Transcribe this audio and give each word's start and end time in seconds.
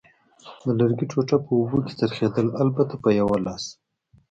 د 0.65 0.67
لرګي 0.79 1.05
ټوټه 1.11 1.37
په 1.45 1.49
اوبو 1.57 1.77
کې 1.85 1.91
څرخېدل، 1.99 2.47
البته 2.61 2.93
په 3.03 3.09
یوه 3.19 3.37
لاس. 3.45 3.63